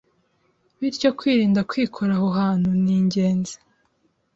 bityo 0.79 1.09
kwirinda 1.19 1.61
kwikora 1.69 2.11
aho 2.17 2.27
hantu 2.39 2.69
ni 2.81 2.93
ingenzi. 2.99 3.55